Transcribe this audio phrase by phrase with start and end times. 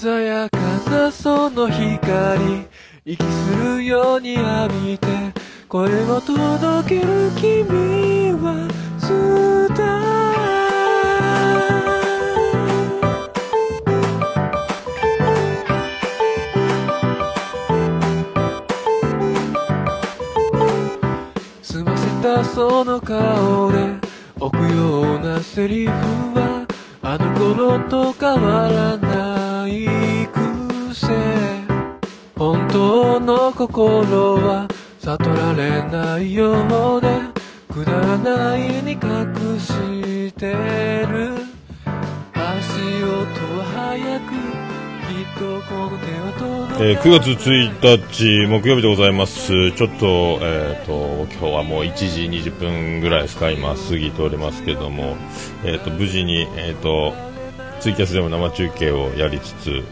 [0.00, 0.58] 鮮やか
[0.90, 2.66] なその光
[3.04, 5.06] 息するように浴びて
[5.68, 8.66] 声を届ける君は
[8.98, 10.00] スター
[21.62, 24.00] 済ませたその顔で
[24.40, 26.66] 置くようなセリフは
[27.02, 29.39] あの頃と変わらない。
[30.32, 31.06] 癖
[32.36, 36.52] 本当の心は悟られないよ
[36.96, 37.08] うで
[37.72, 41.50] くだらないに隠してる。
[42.34, 43.14] 足音
[43.58, 43.64] は
[43.94, 44.32] 速く
[45.08, 46.90] きっとこの手は届かない。
[46.90, 49.70] えー9月1日木曜日でございます。
[49.72, 55.16] ちょっと、えっ、と、今日はもう1時20分ぐらいですか、今過ぎておりますけども、
[55.64, 57.29] えっ、と、無事に、えっ、と、
[57.80, 59.82] ツイキャスでも生中継をやりつつ、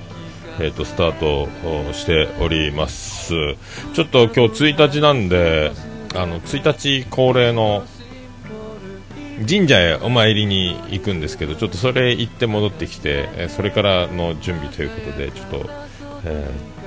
[0.61, 3.31] えっ、と、スタートしております。
[3.95, 5.73] ちょっと今日1日なんで、
[6.15, 7.85] あの、1日恒例の
[9.49, 15.71] 神社へお参りに行くんですけど、ちょっとそれ行って戻ってきて、えそれからの準備ということで、ちょっと、
[16.25, 16.79] えー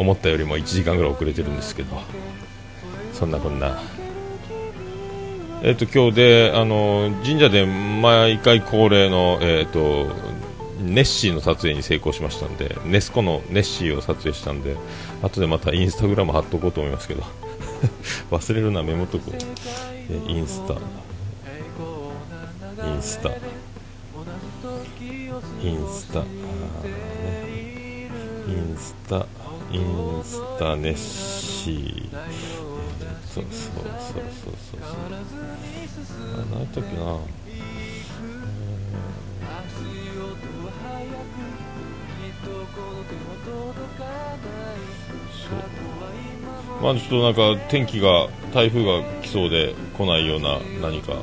[0.00, 2.00] 思ったよりも1時間ぐらい遅れてるんですけど、
[3.12, 3.78] そんなこんな。
[5.62, 10.08] えっ、と、今日で、あの、神社で毎回恒例の、えっ、と、
[10.80, 14.76] ネッシーの撮影に成功しましたんで、ネスコのネッシーを撮影したんで、
[15.22, 17.24] 後でまたインスタグラム貼っとこうと思いますけど、
[18.32, 20.30] 忘れるな、メモとこう。
[20.30, 20.74] インスタ、
[22.86, 23.28] インスタ、
[25.62, 26.26] インスタ、ね。
[28.48, 29.26] インスタ、
[29.70, 32.69] インスタネッシ、ー。
[33.32, 34.80] そうそうそうそうそうそう、
[36.34, 37.12] あ、何やったっけな、そ
[45.50, 45.54] う
[46.82, 51.14] まあちょっとなんか天気が台風が来そうで来ないような何か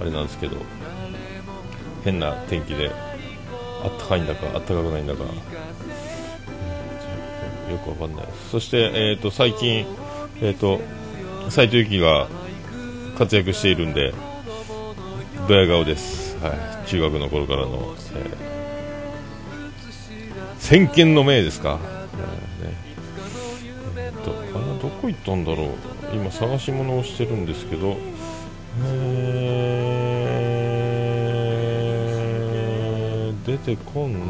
[0.00, 0.56] あれなんですけど
[2.04, 2.90] 変な天気で
[3.82, 5.30] あったかいんだかあったかくないんだか、よ
[7.84, 8.26] くわかんない。
[8.50, 9.86] そして、えー、と最近、
[10.40, 10.80] えー、と
[11.50, 12.28] 斉藤由貴が
[13.16, 14.12] 活躍しているんで
[15.48, 18.54] ドヤ顔です、はい、中学の頃からの、えー
[20.58, 22.74] 先見の明ですか、えーね。
[23.98, 24.34] えーとあ
[24.80, 25.68] どこ行ったんだろう。
[26.14, 27.98] 今探し物をしてるんですけど
[28.82, 34.26] えー出てこんな。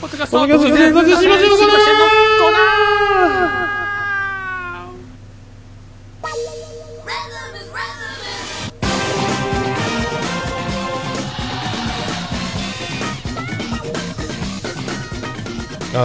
[0.00, 0.70] ポッドキャスポッドキャスト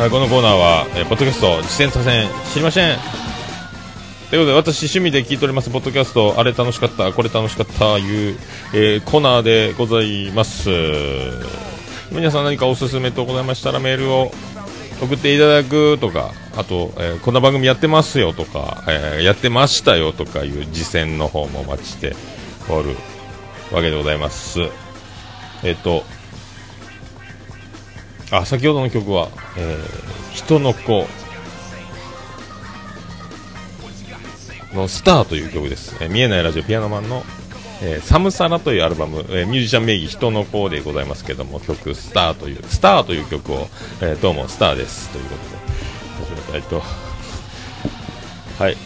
[0.03, 2.97] 全然しましょうかなあーこのコーナーは、えーポッドキャスト実践させん知りません。
[4.29, 8.37] ということで私趣味で聞いておりますポッドキャストあれ楽しかったこれ楽しかったいう、
[8.73, 10.69] えーコーナーでございます。
[12.11, 14.31] 皆さん何かおすすめとございましたらメールを
[15.01, 22.15] 送っていただくとかあと、えーこんな番組やってますよとか、えーやってましたよとかいう実践の方も待ちて
[22.69, 22.95] おる
[23.71, 24.59] わけでございます。
[25.63, 26.03] えっ、と
[28.35, 31.05] あ先ほどの曲は、えー人の子。
[34.73, 37.21] のスターという曲です、えー見えないラジオピアノマンの、
[37.83, 43.67] えーサムサラというアルバム、えーミュージシャン名義人の子でございますけども曲スターというスターという曲を、
[44.01, 45.11] えーどうもスターです。
[45.11, 45.57] ということで。
[46.25, 46.81] 始めたいと。
[48.57, 48.77] はい。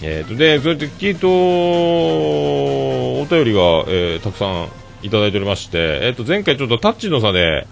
[0.00, 4.68] えーとでそうやってきっとお便りが、えーたくさん
[5.02, 7.66] いただいておりまして、えー、と前回ちょっとタッチの差で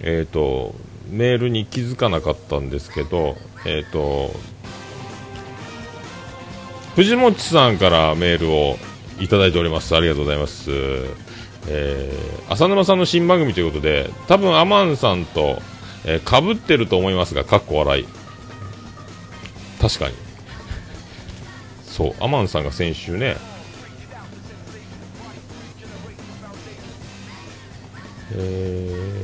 [0.00, 0.74] えー、と
[1.10, 4.30] メールに気づかなかったんですけど、えー、と
[6.94, 8.76] 藤本さんからメールを
[9.20, 9.96] いただいております。
[9.96, 10.70] ありがとうございます、
[11.68, 15.60] えー浅沼さんの新番組ということで多分アマンさんと
[16.24, 18.06] かぶ、被ってると思いますがかっこ笑い。
[19.80, 20.14] 確かに。
[21.84, 23.36] そうアマンさんが先週ね
[28.32, 29.17] えー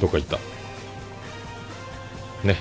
[0.00, 0.36] どっか行った。
[2.46, 2.56] ね。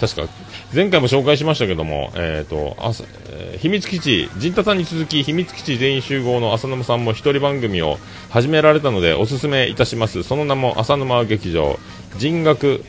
[0.00, 0.28] 確か
[0.74, 2.90] 前回も紹介しましたけども、えーとあ
[3.30, 7.98] えー秘密基地陣太さんに続き秘密基地全員集合の浅沼さんも一人番組を
[8.30, 10.24] 始められたのでおすすめいたします。
[10.24, 11.78] その名も浅沼劇場。
[12.16, 12.84] 人学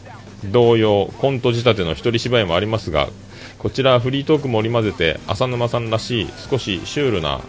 [0.46, 3.08] 同様コント仕立ての一人芝居もありますが
[3.60, 7.42] こちらフリートークも織り交ぜて浅沼さんらしい少しシュールな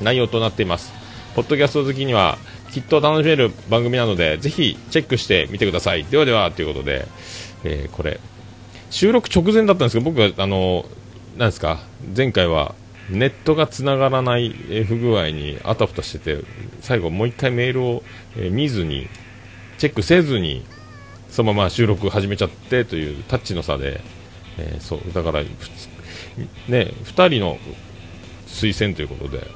[0.00, 0.92] 内容となっています。
[1.34, 2.38] ポッドキャスト好きには
[2.72, 6.04] きっと楽しめる番組なのでぜひチェックしてみてください。
[6.04, 7.06] ではではということで、
[7.64, 8.20] えーこれ
[8.88, 10.86] 収録直前だったんですけど僕はあの
[11.36, 11.80] なんですか
[12.16, 12.74] 前回は
[13.10, 14.50] ネットがつながらない
[14.86, 16.44] 不具合にあたふたしてて
[16.80, 18.02] 最後もう一回メールを、
[18.50, 19.08] 見ずに
[19.78, 20.64] チェックせずに
[21.30, 24.00] そのまま収録始めちゃってというタッチの差で、
[24.58, 25.48] えーそうだからね
[26.68, 27.58] 2人の
[28.46, 29.46] 推薦ということで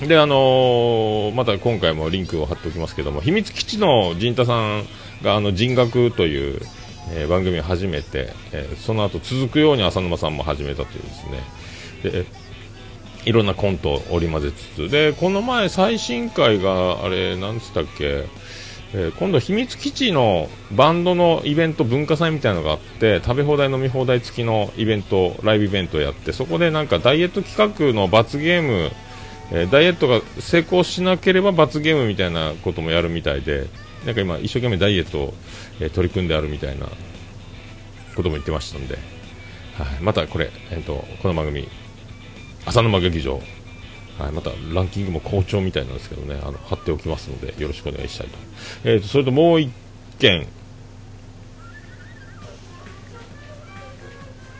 [0.00, 4.84] であのーまた今回もリンクを貼っておきますけども秘密基地の陣太さん
[5.22, 6.60] があの人学という、
[7.12, 12.22] えー番組を始めて、えーその後続くように浅沼さんも始めたというですね。
[12.24, 12.26] で
[13.24, 14.90] いろんなコントを織り交ぜつつ。
[14.90, 18.24] でこの前最新回があれなんつったっけ？
[18.94, 28.90] えー今度、秘密基地のバンドのイベント、文化祭みたいなのがあって食べ放題、飲み放題付きのイベントライブイベントをやってそこでなんかダイエット企画の罰ゲーム、
[29.52, 33.68] えーダイエットが成功しなければ罰ゲームみたいなこともやるみたいで
[34.04, 35.34] なんか今、一生懸命ダイエットを、
[35.78, 36.86] えー取り組んであるみたいな
[38.16, 38.96] ことも言ってましたんで、
[39.76, 41.68] はい、またこれ、えー、とこの番組
[42.66, 43.40] 浅沼劇場。
[44.18, 48.38] はい、またランキングも好調みたいなんですけどね、あの貼っておきますので、よろしくお願いしたいと。
[48.84, 49.70] えーと、それともう一
[50.18, 50.46] 件、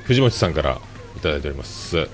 [0.04, 0.80] 藤本さんから
[1.16, 2.08] いただいております。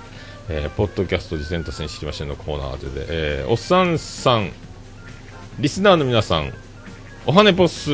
[0.50, 4.50] えーポッドキャスト次戦多戦知りませんのコーナーで、えーおっさんさん、
[5.58, 6.52] リスナーの皆さん、
[7.26, 7.90] おはねぽっす。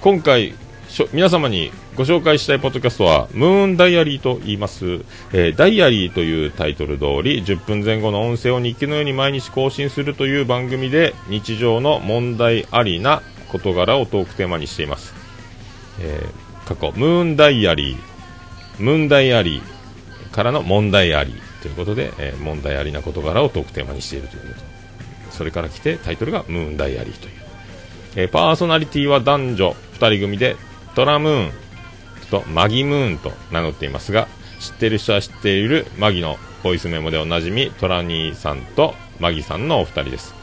[0.00, 0.54] 今回、
[0.88, 5.00] しょ皆様にご紹介したいポッドキャストは、ムーンダイアリーと言います。
[5.32, 15.14] えーダイアリーというタイトル通り、10分前後の音声を日記のように毎日更新するという番組で、日常の問題ありな事柄をトークテーマにしています。
[16.00, 21.32] えー過去、ムーンダイアリー、ムーンダイアリーからの問題あり
[21.66, 25.32] ということで、えー問題ありな事柄をトークテーマにしているということ。
[25.32, 27.32] それから来てタイトルがムーンダイアリーという。
[28.16, 30.56] えーパーソナリティは男女2人組で
[30.94, 31.52] トラムーン
[32.30, 34.28] とマギムーンと名乗っていますが
[34.60, 40.34] 知ってる人は知っているマギのボイスメモでおなじみトラ兄さんとマギさんのお二人です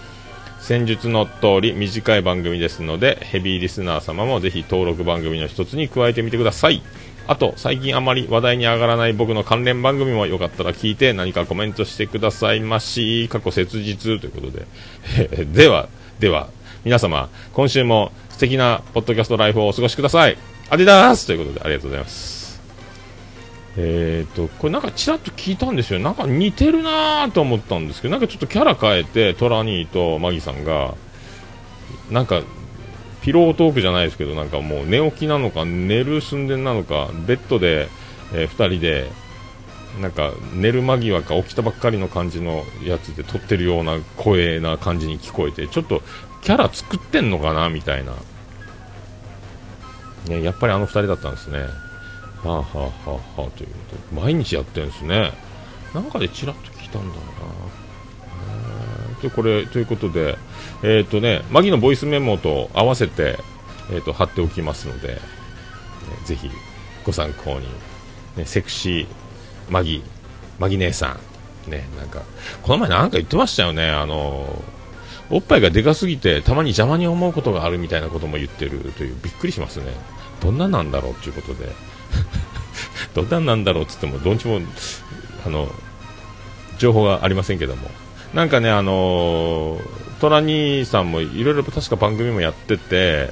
[0.59, 6.81] 先日の通り短い番組ですのでヘビーリスナー様もぜひ登録番組の一つに加えてみてください
[7.25, 13.29] あと最近あまり話題に上がらない僕の関連番組もよかったら聞いて何かコメントしてくださいまし。
[13.29, 14.65] 過去切実ということで。
[15.45, 15.87] では
[16.19, 16.49] では
[16.83, 20.37] 皆様今週も素敵なポッドキャストライフをお過ごしください。
[20.69, 22.61] アディダースということでありがとうございます。
[23.77, 25.99] えーとこれなんかちらっと聞いたんですよ。
[25.99, 30.95] なんか似てるなーと思ったんですけどなんかちょっとキャラ変えてトラニーとマギさんが
[32.11, 32.41] なんか
[33.23, 37.87] ピロートークじゃないですけどなんかもう寝起きなのか寝る寸前なのかベッドで、
[38.33, 39.09] え2人で
[40.01, 46.01] なんか寝る間際か起きたばっかりの感じのやつで撮ってるような声な感じに聞こえてちょっと
[46.41, 48.13] キャラ作ってんのかなみたいな、
[50.27, 51.59] ね、やっぱりあの2人だったんですね。
[51.59, 51.65] は
[52.45, 54.21] あはあはあはあということで。
[54.21, 55.31] 毎日やってるんですね。
[55.93, 57.53] なんかでちらっと聞いたんだろうな。
[59.11, 60.37] えーとこれということで
[60.83, 63.39] えっ、とねマギのボイスメモと合わせて、
[63.91, 65.19] えー、と貼っておきますので、
[66.25, 66.49] ぜひ
[67.05, 67.67] ご参考に、
[68.37, 69.07] ね、セクシー
[69.69, 70.03] マギ
[70.59, 71.19] マギ姉さん。
[71.69, 72.23] ねなんか
[72.61, 73.89] この前なんか言ってましたよね。
[73.89, 74.61] あの
[75.29, 79.85] おっぱいがでかすぎてたまに邪魔に思うことがあるみたいなことも言ってるというびっくりしますね。
[80.41, 81.71] どんななんだろうということで。
[83.15, 84.59] どんなんなんだろうっつってもどんちも
[85.45, 85.71] あの
[86.77, 87.89] 情報がありませんけども。
[88.33, 93.31] なんかねあのトラ兄さんもいろいろ確か番組もやってて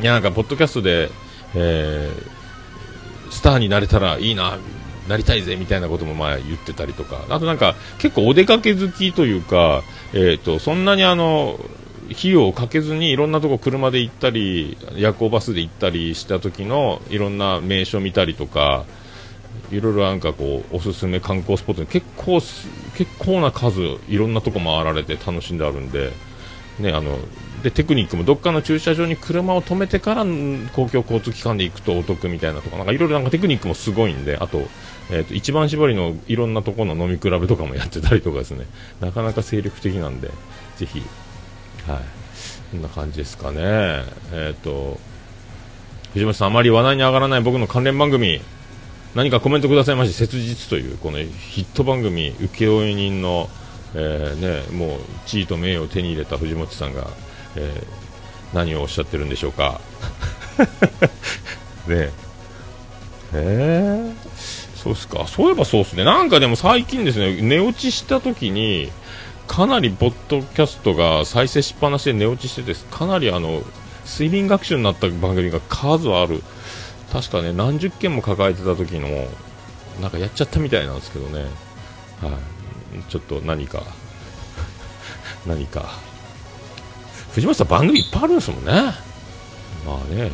[0.00, 1.10] いやなんかポッドキャストで、
[1.54, 2.34] えー
[3.34, 4.58] スターになれたらいいな
[5.08, 7.26] なりたいぜみたいなこともまあ言ってたりとか。
[7.28, 9.82] あとなんか結構お出かけ好きというか、
[10.14, 11.58] えー、とそんなにあの
[12.10, 18.84] 費用をかけずにいろんなとこ車で行ったり夜行バスで行ったりした時のいろんな名所見たりとか
[19.70, 22.40] いろいろなんかこうおすすめ観光スポットに結構
[22.96, 26.12] 結構な数いろんなとこ回られて楽しんであるんで。
[26.78, 27.18] ね、あの
[27.62, 34.58] でテクニックもどっかの駐車場に車を止めてから公共交通機関で行くとお得みたいなとかなんかいろいろなんかテクニックもすごいんであと,、
[35.10, 38.66] えー、と一番搾りのいろんなところの飲み比べとかもやってたりとかですね。
[39.00, 40.30] なかなか精力的なんで
[40.76, 41.02] ぜひ
[41.86, 41.98] はい。
[42.72, 43.60] こんな感じですかね。
[44.32, 44.98] えっ、と
[46.12, 48.40] 藤本さんあまり話題に上がらない僕の関連番組。
[49.14, 53.48] 何かコメントくださいまして切実というこのヒット番組請負人の、
[53.94, 57.06] えーね、もう地位と名誉を手に入れた藤本さんが、
[57.56, 58.04] えー
[58.54, 59.80] 何をおっしゃってるんでしょうか。
[61.88, 62.10] ね。
[63.34, 64.14] えー
[64.76, 65.26] そうっすか。
[65.26, 66.04] そういえばそうっすね。
[66.04, 68.92] なんかでも最近ですね寝落ちした時に
[69.48, 73.62] かなりポッドキャストが再生しっぱなしで寝落ちしててかなりあの
[74.06, 76.42] 睡眠学習になった番組が数ある
[77.14, 79.08] 確かね何十件も抱えてた時の
[80.00, 81.44] なんかやっちゃったみたいなんですけどね、
[82.20, 82.36] は
[82.98, 83.84] い、ちょっと何か
[85.46, 86.00] 何か。
[87.30, 88.72] 藤本さん番組いっぱいあるんですもんね。
[89.86, 90.32] まあね。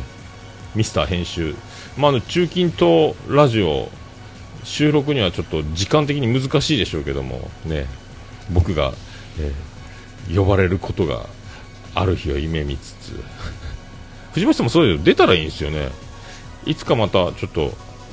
[0.73, 1.55] ミスター編集。
[1.97, 3.89] まあ、あの中近東ラジオ
[4.63, 7.85] 収録にはちょっと時間的に難しいでしょうけどもね。
[8.49, 8.93] 僕が、
[9.39, 11.27] えー、呼ばれることが
[11.93, 13.23] ある日を夢見つつ。
[14.33, 15.89] 藤本さんもそうですよ出たらいいんですよね。
[16.65, 17.71] いつかまたちょっと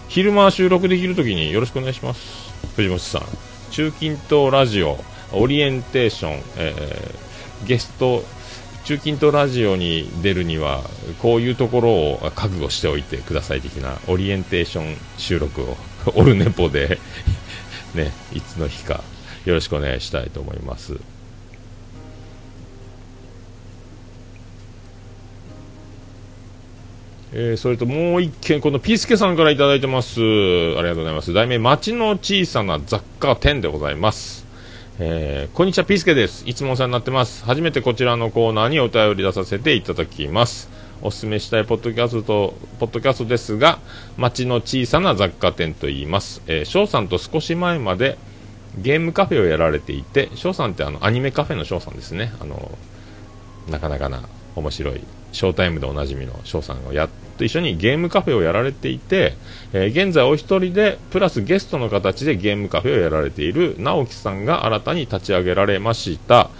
[0.08, 3.22] 昼間収録できるときによろしくお願いします藤本さん
[3.70, 4.98] 中近東ラジオ
[5.32, 8.22] オリエンテーション、えー、ゲスト
[8.84, 10.80] 中近東ラジオに出るには
[11.20, 15.76] こういうところを覚悟しておいてください的なオリエンテーション収録を
[16.16, 16.98] オルネポで
[17.94, 19.02] ね、いつの日か
[19.44, 20.98] よろしくお願いしたいと思います。
[27.30, 30.20] えー、それともう一件、このピースケさんから頂いてます。
[30.20, 31.34] ありがとうございます。
[31.34, 34.46] 題名、街の小さな雑貨店でございます。
[34.98, 36.44] えー、こんにちは、ピースケです。
[36.46, 37.44] いつもお世話になってます。
[37.44, 40.70] 初めてこちらのコーナーにお便り出させていただきます。
[41.02, 43.78] おすすめしたいポッドキャスト、ポッドキャストですが、
[44.16, 46.40] 街の小さな雑貨店と言います。
[46.46, 48.16] えー、翔さんと少し前まで
[48.78, 52.32] ゲームカフェをやられていて、翔さんってあの、アニメカフェの翔さんですね。
[52.40, 52.78] あの、
[53.68, 54.22] なかなかな
[54.58, 55.00] 面白い、
[55.32, 59.34] ショータイムでおなじみの翔さんをやっと一緒にゲームカフェをやられていて、
[59.72, 66.50] えー、現在お一人でプラスゲストの形でゲームカフェをやられている直樹さんが新たに立ち上げられました。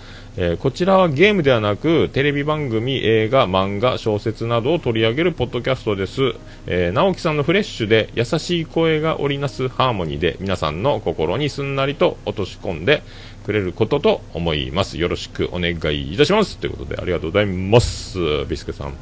[0.41, 6.33] えー、こちらはゲームではなくテレビ番組、映画、漫画、小説などを取り上げるポッドキャストです、
[6.67, 13.03] えー、直樹さんのフレッシュで優しい声が織りなすハーモニーで皆さんの心にすんなりと落とし込んで
[13.49, 18.95] くれることと思いますよろしくお願いいたしますということでありがとうございますビスケさん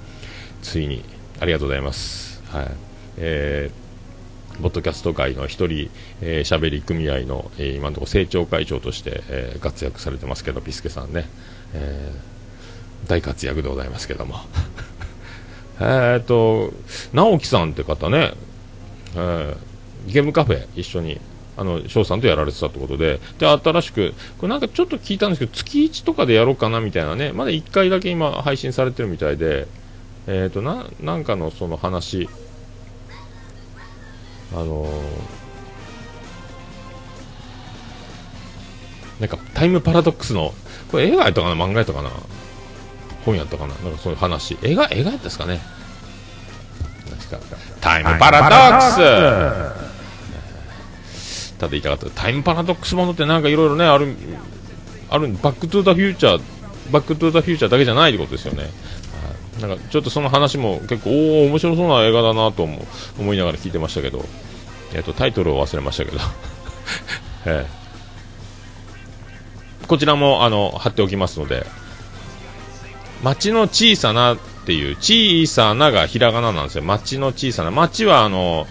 [0.63, 1.03] ついに
[1.41, 2.43] ありがとうございます。
[2.47, 2.71] はい。
[3.19, 5.91] えー、ポッドキャスト界の一人、
[6.23, 11.27] えー、しゃべり組合の、えー、今のところ政調会長として、えー、活躍されてますけど、ピスケさんね、
[11.75, 14.37] えー、大活躍でございますけども。
[15.79, 16.73] えっと、
[17.13, 18.33] 直樹さんって方ね、
[19.15, 21.21] えー、ゲームカフェ一緒に、
[21.57, 29.67] あの、翔さんとやられてたってことで、で、新しく、これなんかちょっと聞いたんですけど、月1とかでやろうかなみたいなね、まだ1回だけ今配信されてるみたいで、
[30.27, 32.29] えーと、ななんかのその話。
[34.53, 34.91] あのー、
[39.21, 40.55] なんかタイムパラドックスの
[40.91, 42.11] これ映画やったかな漫画やったかな？
[43.25, 43.75] 本やったかな？
[43.75, 44.57] なんかそういう話。
[44.63, 45.61] 映画映画やったですかね？
[47.81, 49.76] タイムパラドックス！
[51.59, 52.11] ただ言いたかった。
[52.11, 54.15] タイムパラドックスものってなんかいろいろねある
[55.09, 56.43] あるバックトゥザフューチャー
[56.91, 58.71] バックトゥザフューチャーだけじゃないってことですよね。
[59.61, 62.79] なんかちょっとその話も結構おお面白そうな映画だなと思
[63.19, 64.25] 思いながら聞いてましたけど、
[64.93, 66.19] えーと、タイトルを忘れましたけど、
[67.47, 71.67] えー、こちらもあの貼っておきますので。
[73.23, 76.85] 街の小さなっていう小さながひらがななんですよ。
[76.85, 77.71] 街の小さな。
[77.71, 78.67] 街はあの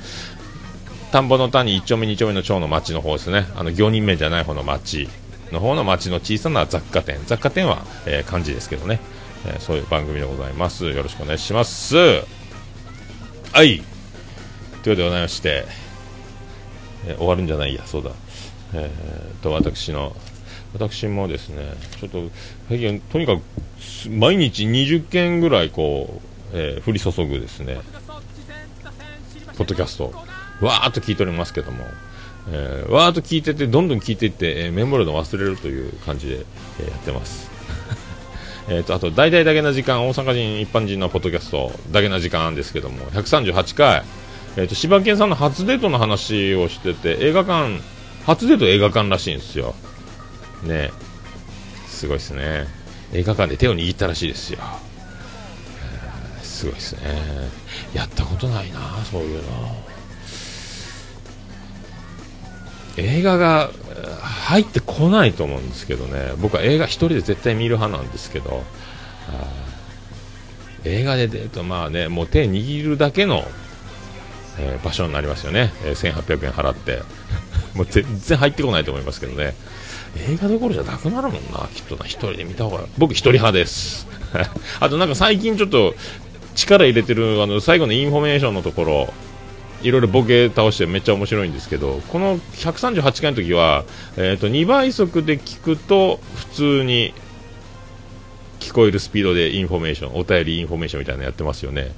[1.16, 5.08] 田んぼの谷1丁目2丁目の町の町の方ですねあの行人名じゃない方の町
[5.52, 9.00] の方の町の小さな雑貨店雑貨店は、えー、漢字ですけどね
[9.48, 10.86] えー、そういう番組でございます。
[10.86, 11.96] よろしくお願いします。
[11.96, 13.64] はい。
[13.64, 13.82] というこ
[14.82, 15.66] とでございまして、
[17.08, 18.12] えー、終わるんじゃないや、そうだ。
[18.74, 20.16] えー、と、私の、
[20.74, 22.30] 私もですね、ちょっと、
[23.12, 23.42] とにかく、
[24.10, 26.22] 毎日20件ぐらい、こ
[26.54, 27.80] う、えー、降り注ぐですね、
[29.58, 30.12] ポッドキャスト、
[30.62, 31.86] わーっと聞いておりますけども、
[32.50, 36.46] えー、わーっと聞いてて、どんどん聞いていって、えー、メモるの忘れるという感じで、
[36.80, 37.50] えー、やってます。
[38.70, 44.04] えと、あと大々だけな時間大阪人一般人のポッドキャストだけな時間ですけども138回、
[44.58, 47.80] えーと、柴犬さんの初デートの話をしてて映画館
[48.26, 49.76] 初デート映画館らしいんですよ。
[50.64, 50.92] ね。
[51.88, 52.66] すごいですね。
[53.14, 54.60] 映画館で手を握ったらしいですよ、
[56.42, 57.02] すごいですね。
[57.94, 59.85] やったことないなそういうの。
[62.98, 63.72] 映画が
[64.22, 66.34] 入ってこないと思うんですけどね。
[66.40, 68.64] 僕は映画1人で絶対見る派なんですけど。
[70.86, 73.44] 映画で出るとまあねもう手握るだけの、
[74.60, 77.02] えー、場所になりますよね、えー、1800円払って。
[77.74, 79.54] もう全然入ってこないと思いますけどね。
[80.30, 81.68] 映画どころじゃなくなるもんな。
[81.74, 82.06] きっとな。
[82.06, 84.08] 1人で見た方が僕1人派です。
[84.80, 85.94] あとなんか最近ちょっと
[86.56, 89.14] 力入れてるあの最後のインフォメーションのところ。
[89.86, 93.86] いろいろボケ倒してめっちゃ面白いんですけどこの138回の時は、
[94.18, 97.14] えー、と2倍速で聞くと普通に
[98.60, 101.92] 聞こえるスピードでインフォメーションお便りインフォメーションみたいなのやってますよね、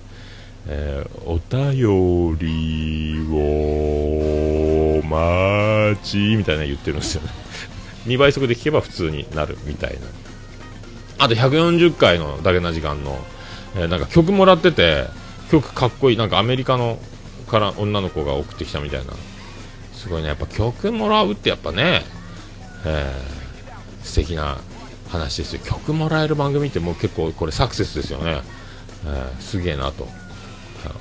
[0.67, 1.79] えー、お便
[2.37, 7.29] りを待ちみたいな言ってるんですよね。
[8.05, 9.99] 2倍速で聞けば普通になるみたいな。
[11.19, 13.17] あと140回のだけな時間の、
[13.75, 15.05] えー、なんか曲もらってて
[15.49, 16.99] 曲かっこいいなんかアメリカの
[17.47, 19.13] から女の子が送ってきたみたいな。
[19.93, 20.27] すごいね。
[20.27, 22.03] やっぱ曲もらうってやっぱね、
[22.85, 24.57] えー、素敵な
[25.09, 25.61] 話ですよ。
[25.65, 28.41] 曲もらえる番組ってもう結構これサクセスですよね、
[29.05, 30.07] えー、すげえなと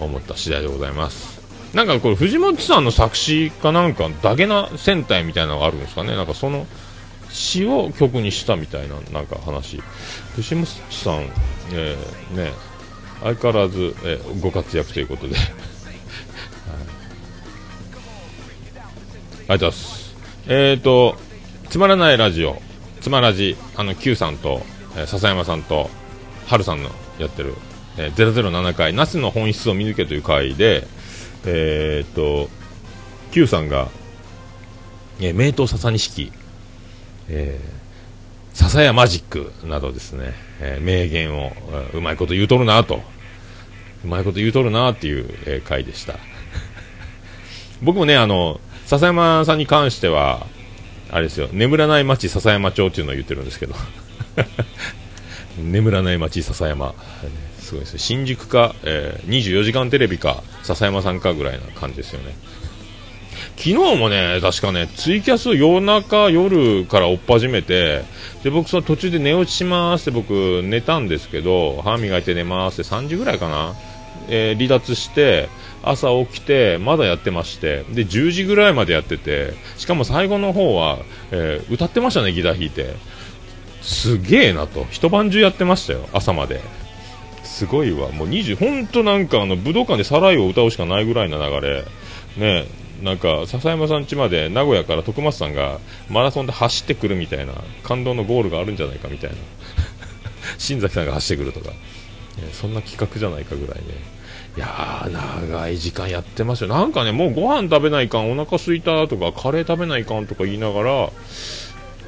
[0.00, 1.37] 思った次第でございます。
[1.75, 6.17] なんかこれ藤本さんの作詞かなんかだけな戦隊みたいなのがあるんですかね。
[6.17, 6.67] なんかその
[7.29, 9.83] 詩を曲にしたみたいななんか話。
[10.37, 11.29] 藤本さん、
[11.73, 12.53] えー、ね
[13.23, 15.37] 相変わらず、えー、ご活躍ということで。
[19.49, 20.17] ありがとうございます。
[20.49, 21.17] えっ、ー、と、
[21.71, 22.61] つまらないラジオ、
[23.00, 24.62] つまらじ、あの、Q さんと、
[24.97, 25.88] えー、笹山さんと、
[26.47, 27.55] 春さんのやってる、
[27.97, 30.87] えー、007回、ナスの本質を見抜けという回で、
[31.45, 32.50] えっ、ー、と、
[33.31, 33.88] Q さんが、
[35.21, 36.33] えー、名刀笹錦、
[37.29, 41.53] えー、笹谷マジックなどですね、えー、名言を、
[41.93, 43.00] うまいこと言うとるなと、
[44.05, 46.15] うまいこと言うとるなっていう、えー、回でした。
[47.83, 50.47] 僕もね、あの、笹山さんに関しては、
[51.11, 53.75] あれですよ、眠らない町笹山町っていうのを言ってるんですけど、
[55.59, 56.95] 眠らない町笹山、
[57.59, 62.37] すごいですね、新宿か、えー、24時間テレビか、笹山さんかぐらいな感じですよね。
[63.57, 68.05] 昨日もね、確かね、ツイキャス夜中、夜から追っ始めて、
[68.45, 73.75] で、僕その途中で寝落ちしますって僕寝たんですけど、歯磨いて寝ますって3時ぐらいかな、
[74.28, 75.49] えー、離脱して、
[75.87, 80.99] 朝起きてまだやってましてで10時ぐらいまでやっててしかも最後の方は、
[81.31, 82.95] えー、歌ってましたねギター弾いて。
[83.83, 84.85] すげえなと。
[84.90, 86.61] 一晩中やってましたよ朝まで。
[87.44, 88.11] すごいわ。
[88.11, 91.85] もう20本当なんかあの武道館でサライを歌うしかないぐらいな流れ。
[92.37, 92.66] ね
[93.03, 97.53] なんか笹山さん家まで名古屋から徳松さんがマラソンで走ってくるみたいな
[97.85, 99.37] 感動のゴールがあるんじゃないかみたいな。
[100.59, 101.72] 新崎さんが走ってくるとか、
[102.53, 103.85] そんな企画じゃないかぐらいね。
[104.57, 106.69] いやー、長い時間やってますよ。
[106.69, 111.11] なんかね、もうご飯食べないかん、お腹すいたとか、カレー食べないかんとか言いながら、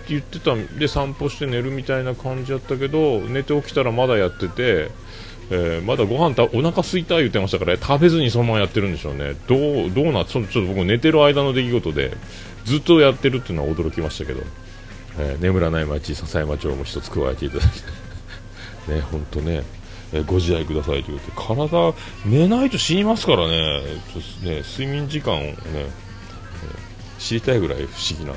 [0.09, 4.91] 言ってたんで散歩して寝るみたいな感じやったけど寝て起きたらまだやってて、
[5.51, 9.35] えー、まだご飯たお腹すいた言ってましたから食べずにそのままやってるんでしょうね。
[9.47, 12.17] どうどうなちょっと僕寝てる間の出来事で
[12.65, 14.41] ずっとやってるっていうのは驚きましたけど、
[15.19, 17.89] えー、眠らない町笹山町も一つ加えていただきた
[18.93, 19.63] いね本当ね。
[20.13, 21.95] えご自愛くださいということで体
[22.25, 23.83] 寝ないと死にますからね。
[24.13, 25.91] ちょね睡眠時間をね、え
[27.19, 28.33] 知りたいぐらい不思議な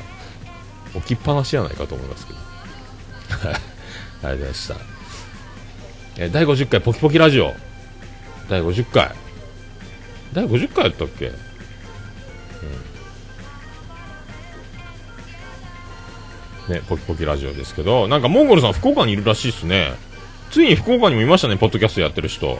[1.01, 2.39] 起きっぱなしやないかと思いますけど。
[3.51, 4.75] ありがとうございました、
[6.17, 7.55] え第50回ポキポキラジオ。
[8.49, 9.12] 第50回
[10.34, 11.31] 第50回やったっけ、
[16.69, 16.75] うん。
[16.75, 19.93] ね、ポキポキラジオですけど、なんかモンゴルさん福岡にいるらしいっすね。
[20.51, 22.59] ついに福岡にもいましたね、ポッドキャストやってる人。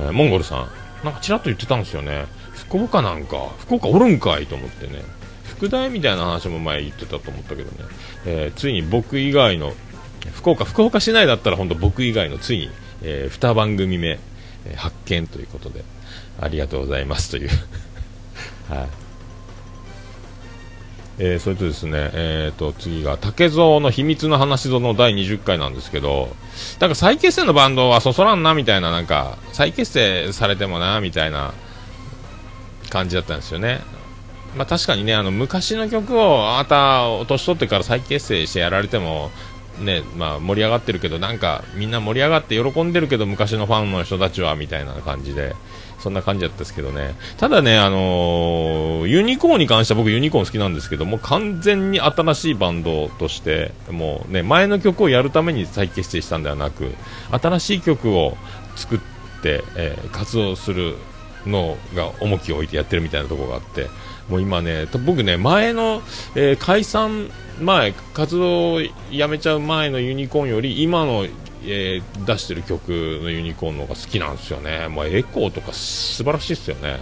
[0.00, 0.68] えー、モンゴルさん。
[1.04, 2.24] なんかちらっと言ってたんですよね。
[2.54, 5.02] 福岡なんか、福岡おるんかいと思ってね。
[5.44, 7.88] 副題みたいな話も前言ってたと思ったけどね。
[8.24, 9.74] えー、ついに僕以外の、
[10.34, 12.70] 福岡、福岡市内だったら本当僕以外のついに、
[13.02, 14.18] えー、2番組目、
[14.64, 15.84] えー、発見ということで、
[16.40, 17.50] ありがとうございますという
[18.72, 19.01] はい。
[21.24, 26.34] えー、それとですね、えー、と次が竹蔵の秘密の話ぞの第20回なんですけど、
[26.80, 31.54] なんか再結成のバンドはそそらんなみたいな、なんか再結成されてもなみたいな
[32.90, 33.82] 感じだったんですよね。
[34.56, 39.30] まあ、確かにね、あの昔の曲をあなた、年取ってから再結成してやられても、
[39.78, 45.54] ねまあ、盛り上がってるけど、なんかみんな盛り上がって喜んでるけど、昔のファンの人たちはみたいな感じで、
[46.02, 47.14] そんな感じだったですけどね。
[47.36, 56.92] ただね、あのー、ユニコーンに関しては僕ユニコーン好きなんですけども、完全に新しいバンドとして、もうね、前の曲をやるために再結成したんではなく、
[57.30, 58.36] 新しい曲を
[58.74, 58.98] 作っ
[59.42, 60.96] て、えー、活動する
[61.46, 63.88] のが重きを置いてやってるみたいなところがあって、
[64.28, 66.02] もう今ね、僕ね、前の、
[66.34, 71.26] えー、解散前、活動をやめちゃう前のユニコーンより、今の
[71.64, 72.88] えー、出してる曲
[73.22, 77.00] のユニコーンの方が好きなんですよね、まあ、エコーとか素晴らしいですよね、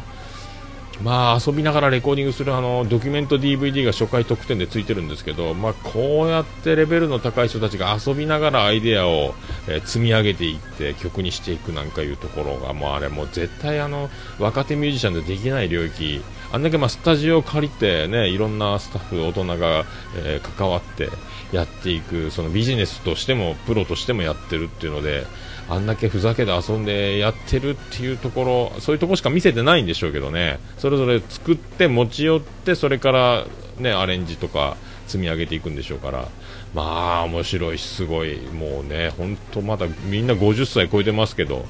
[1.02, 9.34] まあ遊びながらレコーディングするあのドキュメント DVD が初回特典でついてるんですけど、まあ、こうやってレベルの高い人たちが遊びながらアイデアを、
[9.68, 19.84] え積み上げていって曲にしていくなんかいうところがもうあれも絶対あの若手ミュージシャンでできない領域あんだけまあスタジオを借りてねいろんなスタッフ大人が、
[20.16, 21.08] え関わって
[21.52, 25.26] やっていくそのビジネスとしてもプロとしてもやってるっていうので
[25.70, 30.58] あんだけふざけて遊んでやってるっていうところそういうところしか見せてないんでしょうけどね。
[30.78, 33.46] それぞれ作って持ち寄ってそれから
[33.78, 36.28] ねアレンジとか積み上げていくんでしょうから。
[36.74, 38.38] まあ面白いしすごい。
[38.48, 41.64] もうね本当まだみんな50歳超えてますけど、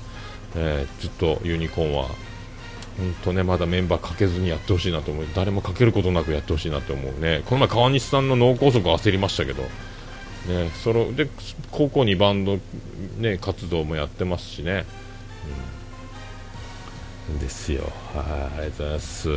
[0.57, 2.07] えーずっとユニコーンは。
[2.99, 5.27] 本当ねまだメンバーかけずにやってほしいなと思う。
[5.35, 7.43] 誰もかけることなくやってほしいなと思うね。
[7.45, 9.63] この前川西さんの脳梗塞焦りましたけど。
[10.51, 10.71] ね。
[10.83, 11.29] それで
[11.71, 12.59] 高校にバンド
[13.19, 14.85] ね活動もやってますしね、
[17.31, 17.39] うん。
[17.39, 17.85] ですよ。
[18.15, 19.29] はいありがとうございます。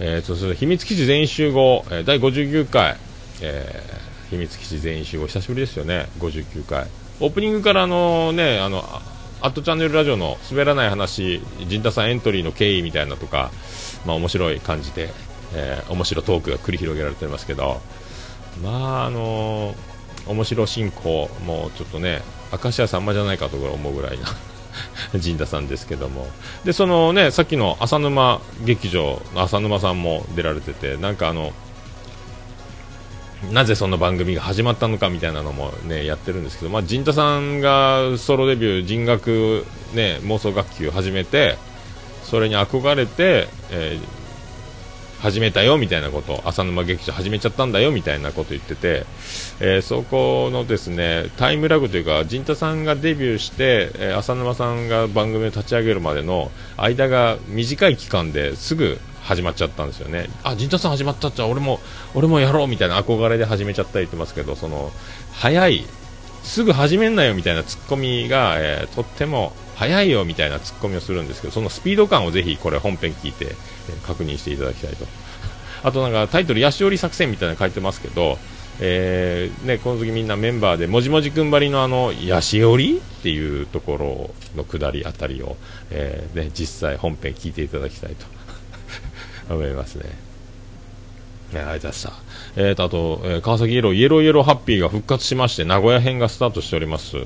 [0.00, 2.96] えー、それで秘密基地全員集合、え第59回、
[3.42, 5.26] えー秘密基地全員集合。
[5.26, 6.06] 久しぶりですよね。
[6.18, 6.86] 59回。
[7.20, 8.84] オープニングからのねあの
[9.40, 13.50] アットチャンネルラジオの滑らない話陣田さんエントリーの経緯みたいなとか
[14.04, 15.08] まあ面白い感じで、
[15.54, 17.80] えー面白トークが繰り広げられてますけど。
[18.62, 19.74] まああの
[20.28, 24.26] 面白進行もちょっとね明石家さんまじゃないかと思うぐらいな
[25.18, 26.28] 陣田さんですけども。
[26.64, 31.52] でそのねさっきの浅沼劇場の浅沼さんも出られててなんかあの
[33.52, 39.64] なぜその番組が始まったのかみたいなのもねやってるんですけど、まあ、陣田さんがソロデビュー人楽、
[39.94, 41.56] ね、妄想学級始めて
[42.24, 43.98] それに憧れて、え
[45.20, 46.42] 始めたよみたいなこと。
[46.44, 49.04] 浅沼劇場始めちゃったんだよみたいなこと言ってて、
[49.60, 60.30] えーそこのですねタイムラグというか陣田さんがデビューして、えー浅沼さんが番組を立ち上げるまでの間が短い期間ですぐ始まっちゃったんですよね。
[60.44, 61.80] あ陣田さん始まったっちゃ俺も
[62.14, 64.90] 俺もやろうみたいな憧れで始めちゃったり言ってますけどその
[65.32, 65.84] 早い
[66.48, 75.06] すぐ始めんなよみたいなツッコミが、えーとっても早いよみたいなツッコミをするんですけどそのスピード感をぜひこれ本編聞いて、えー確認していただきたいと
[75.84, 78.38] あとなんかタイトル「ヤシオリ作戦」みたいなの書いてますけど、
[78.80, 85.56] えーね、この時みんなメンバーでもじもじくんばりのあのヤシオリっていうところの下りあたりを、
[85.90, 88.26] えーね、実際本編聞いていただきたいと
[89.54, 90.04] 思いますね。
[91.50, 92.27] ありがとうございました。
[92.60, 97.16] えーと、あと、えー川崎イエロー、イエローイエローハッピーが復活しまして、名古屋編がスタートしております。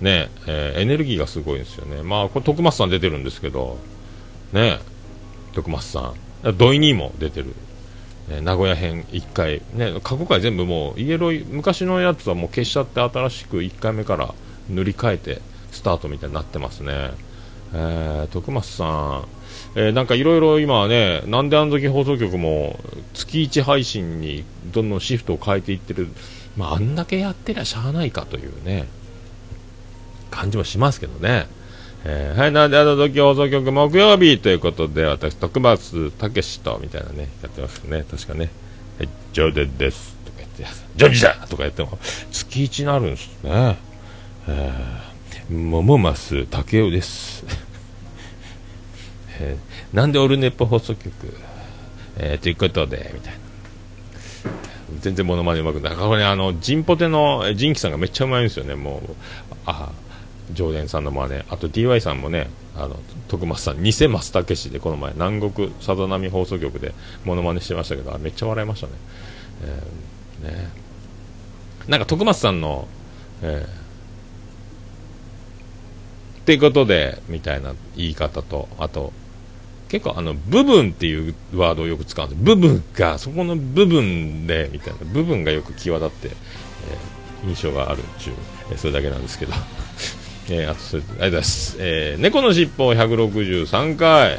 [0.00, 2.04] ね、えーエネルギーがすごいんですよね。
[2.04, 3.78] まあ、これ、徳松さん出てるんですけど、
[4.52, 4.78] ね、
[5.54, 6.12] 徳松さ
[6.44, 6.56] ん。
[6.56, 7.46] 土井にも出てる。
[8.28, 14.32] ね名古屋編1回、ね、過去回全部もう、イエロー、昔のやつはもう消しちゃって、新しく1回目から
[14.68, 15.40] 塗り替えて、
[15.72, 17.10] スタートみたいになってますね。
[17.74, 19.24] えー、徳松さん、
[19.74, 22.78] えーなんかいろいろ今ね、なんであの時放送局も
[23.14, 26.08] 月1配信にどんどんシフトを変えていってる、
[26.56, 28.86] まあ、あんだけやってりゃしゃあないかというね、
[30.30, 31.46] 感じもしますけどね。
[32.04, 38.50] えーはい、なんであの時放送局木曜日ということで、私、徳松武史と、みたいなね、やってますね、確かね。
[38.98, 40.16] はい、上田です。
[40.24, 41.98] とか言って、ジョンジだとか言っても、
[42.32, 43.76] 月1になるんですね。
[44.48, 47.44] えー、桃増武雄です。
[49.40, 51.10] えーなんでオルネポ放送局、
[52.22, 53.40] えーということで、みたいな。
[55.00, 55.96] 全然モノマネうまくない。
[55.96, 59.14] これね、あの、ジンポテのえージンキさんがめっちゃうまいんですよね、もう。
[59.64, 59.90] あ、
[60.52, 61.42] 常連さんの真似。
[61.48, 62.96] あと DY さんもね、あの、
[63.28, 66.92] 徳松さん、偽松武史で、この前、南国さざ波放送局で
[67.24, 68.92] モノマネしてましたけど、めっちゃ笑いましたね。
[69.64, 70.68] えーね。
[71.88, 72.86] なんか徳松さんの、
[73.42, 73.80] えー
[76.40, 79.12] っていうことで、みたいな言い方と、あと、
[79.90, 82.42] 結構あの、部分っていうワードをよく使うんです。
[82.42, 88.36] 部分が、そこの部分で、みたいな、部分がよく際立って、えー印象があるっていう、
[88.70, 89.52] えーそれだけなんですけど。
[90.50, 91.76] えーあとそれ、ありがとうございます。
[91.78, 94.38] えー猫のしっぽ163回。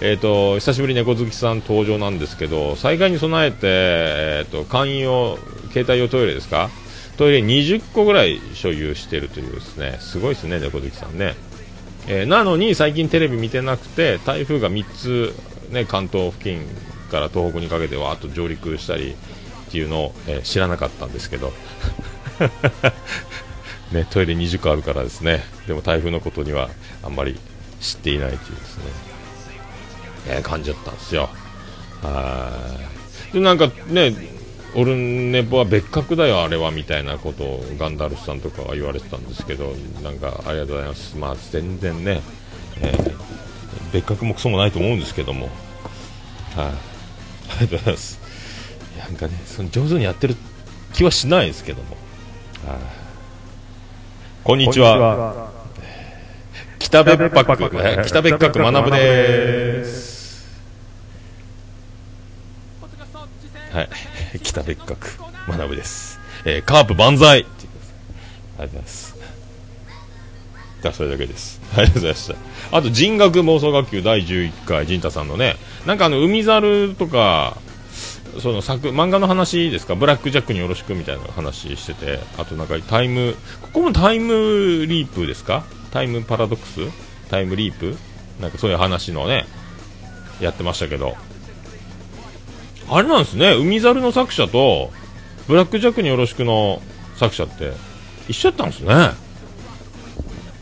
[0.00, 5.38] えー、と久しぶり猫好きさん登場なんですけど災害に備えて、えー、と簡易用
[5.72, 6.68] 携帯用トイレですか？
[7.16, 11.34] トイレ20個ぐらい所有しているというですねすごいですね猫好きさんね、
[12.06, 15.34] えーなのに最近テレビ見てなくて台風が3つ、
[15.70, 16.60] ね、関東付近
[17.10, 21.52] から東北にかけてわーっと上陸したりっていうのを、えー知らなかったんですけど。
[23.92, 25.44] ね、トイレ20個あるからですね。
[25.68, 26.68] でも台風のことには
[27.04, 27.38] あんまり
[27.80, 28.84] 知っていないというですね、
[30.28, 31.28] えー感じだったんですよ。
[32.02, 32.50] は
[33.30, 33.34] い。
[33.34, 34.12] でなんかね
[34.76, 41.16] オルネポは別格だよあれはみたいなことをガンダルフさんとかは言われてたんですけどなんかありがとうございます。
[41.16, 42.20] まあ全然ね、
[42.80, 43.14] えー
[43.94, 45.46] 別格もクソもないと思うんですけども。
[46.56, 46.72] はい、あ
[47.60, 48.20] りがとうございます。
[48.98, 50.34] なんかねその上手にやってる
[50.92, 51.96] 気はしないですけども。
[52.66, 52.78] はい。
[54.42, 55.52] こんにちは。
[56.80, 60.44] 北別泊え北別泊学ぶです。
[63.72, 63.88] はい。
[63.88, 64.13] 北
[64.66, 65.10] 別格
[65.48, 67.28] 学ぶです、えーカープ万歳。
[67.36, 69.14] ありがとうございます。
[70.82, 71.60] じゃそれだけです。
[71.76, 72.76] ありがとうございました。
[72.76, 75.56] あと人学妄想学級第11回陣太さんのね。
[75.86, 77.56] なんかあの海猿とか
[78.40, 79.94] その作漫画の話ですか？
[79.94, 85.64] ブラックジャックによろしくみたいな話しててあとなんかタイムここもタイムリープですか？
[85.90, 86.80] タイムパラドックス？
[87.30, 87.96] タイムリープ？
[88.40, 89.46] なんかそういう話のね
[90.40, 91.16] やってましたけど。
[92.90, 93.54] あれなんですね。
[93.54, 94.90] 海猿の作者と
[95.46, 96.80] ブラックジャックによろしくの
[97.16, 97.72] 作者って
[98.28, 99.10] 一緒やったんですね。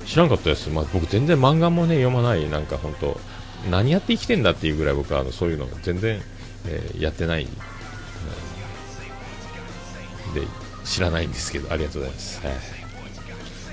[0.06, 3.18] 知らんかったです、まあ、僕全然漫画もね読まないなんか本当
[3.70, 6.20] 何やって生きてんだっていうぐらい僕はあのそういうの全然、
[6.66, 7.48] えーやってない、う
[10.30, 10.34] ん。
[10.34, 10.42] で
[10.84, 12.56] 知らないんですけどありがとうございます、はい。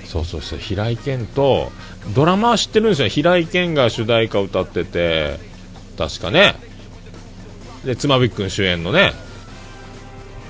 [0.06, 0.58] そうそうそう。
[0.58, 1.70] 平井堅と
[2.14, 3.08] ドラマは知ってるんですよ。
[3.08, 5.38] 平井堅が主題歌歌ってて
[5.98, 6.54] 確かね。
[7.84, 9.12] で妻夫木君主演のね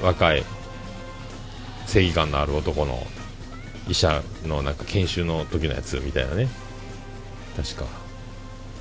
[0.03, 0.45] 若い
[1.87, 3.07] 正義感のある男の
[3.89, 6.49] 医者のなんか研修の時のやつみたいなね。
[7.57, 7.85] 確か。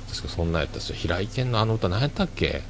[0.08, 0.96] 確かそんなやったんですよ。
[0.96, 2.62] 平井堅のあの歌何やったっけ？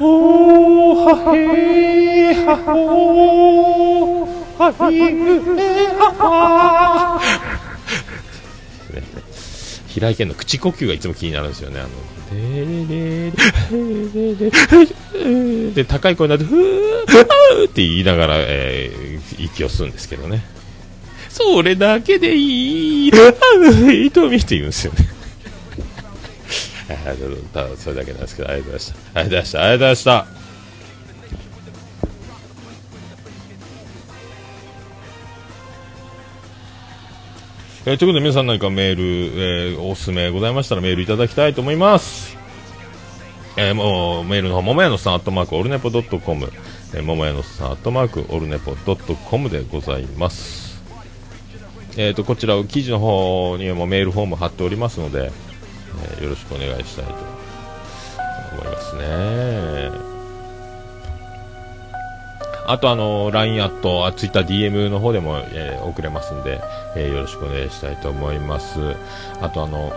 [0.00, 4.26] おーはへーはほー
[4.58, 7.20] はひむへはは
[9.88, 11.88] 平井堅の口呼吸がいつも気になるんですよねあの。
[15.74, 19.06] で高い声になってふーって言いながら、えー
[19.38, 20.42] 息を吸うんですけどね
[21.28, 25.06] それだけでいいあー瞳って言うんですよね
[27.76, 30.45] それだけなんですけどありがとうございましたありがとうございましたありがとうございました
[37.88, 42.36] えーということで皆さん何かメール、えーおすすめございましたらメールいただきたいと思います。
[43.56, 46.50] えーもうメールの方ももやのさんアットマークオルネポドットコム。
[46.94, 50.82] えーももやのさんアットマークオルネポドットコムでございます。
[51.96, 55.30] えーとこちら記事の方にもメールフォーム貼っておりますので
[56.10, 60.15] えーよろしくお願いしたいと思いますね。
[62.68, 66.60] あとあの LINE アット、あ Twitter、DM の方でも、えー送れますんで、
[66.96, 68.78] えーよろしくお願いしたいと思います。
[69.40, 69.92] あとあの、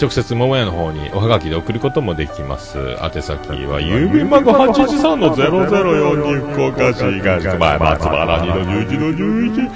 [0.00, 2.78] 直接桃屋の方におはがきで送ることもできます。
[2.78, 9.70] 宛先は郵便箱813の0042福岡市東区前松原2の11の11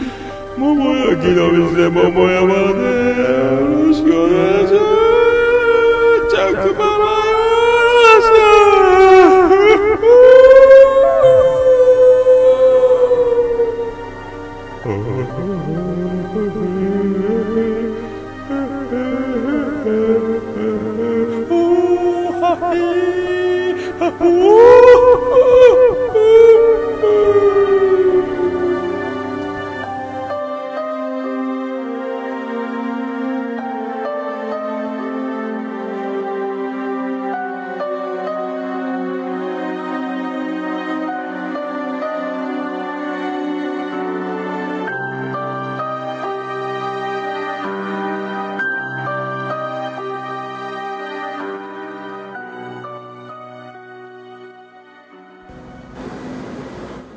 [0.56, 2.62] 桃焼きの店桃山で
[3.20, 4.93] よろしくお願いします。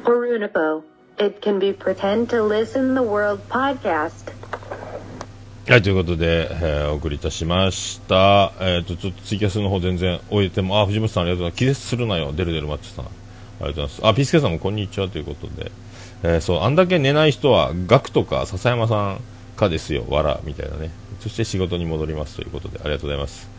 [0.07, 0.83] Orunipo.
[1.19, 4.31] It can be pretend to listen the world podcast.
[5.67, 8.53] はい、ということで、えーお送りいたしました。
[8.61, 11.59] えっ、と、ちょっとツイキャスの方全然終えても、あ、藤本さんありがとうございます。
[11.59, 13.05] 気絶するなよ、デルデルマッチさん。
[13.05, 13.13] あり
[13.59, 14.07] がとうございます。
[14.07, 15.71] あ、ピースケさんもこんにちはということで、
[16.23, 19.19] えーそう、あんだけ寝ない人は、ガクとか笹山さん
[19.57, 20.89] かですよ、わら、みたいなね。
[21.19, 23.49] そして仕事に戻りますということで、ありがとうございます。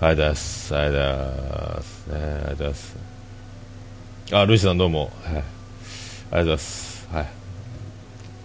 [0.00, 0.74] ありがとうございます。
[0.74, 2.06] ありがとうございます。
[2.06, 2.96] ねありがとうございます。
[4.32, 5.10] あ、ルイスさんどうも。
[5.22, 5.57] はい。
[6.30, 7.08] ありがとうございます。
[7.12, 7.26] はい。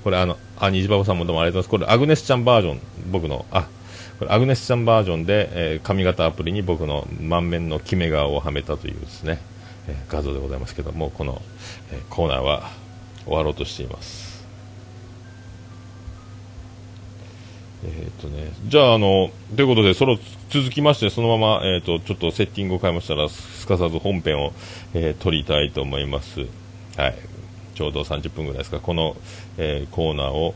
[0.04, 1.88] これあの、あ、虹パパさんもどうもありがとうございます。
[1.88, 3.68] これアグネスちゃんバージョン、僕の、あ、
[4.20, 9.40] これアグネスちゃんバージョンで、えー髪型アプリに僕の満面の決め顔をはめたというですね、
[9.88, 11.42] えー画像でございますけども、この、
[11.92, 12.70] えーコーナーは
[13.26, 14.34] 終わろうとしています。
[17.86, 20.18] えっ、とね、じゃあ、あの、ということで、その
[20.50, 24.54] 続きまして、そのまま、えっ、と、ちょっとセッティングを変えましたら、すかさず本編を、
[24.94, 26.46] えー撮りたいと思います。
[26.96, 27.16] はい。
[27.76, 29.16] ちょうど30分ぐらいですか、この、
[29.58, 30.54] えーコーナーを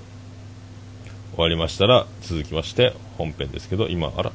[1.36, 4.32] 終わりましたら、続きまして本編ですけど、今、あら、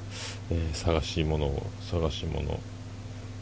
[0.50, 2.60] えー探し物を、探し物、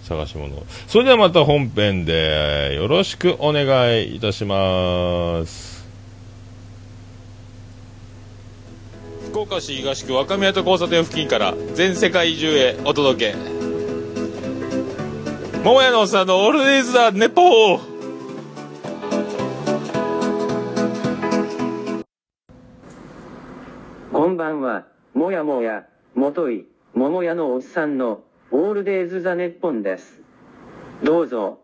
[0.02, 0.50] 探し物
[0.88, 3.66] それではまた本編でよろしくお願
[4.00, 5.80] いいたします。
[9.30, 13.60] 福岡市東区若宮と交差点付近から全世界中へお届け。
[15.62, 17.89] 桃屋のおっさんのオールディーズ・ザ・ネポー。
[24.40, 30.22] ばんは、もやもや、もとい、ももやのおっさんの、オールデイズ・ザ・ネッポンです。
[31.04, 31.59] どうぞ、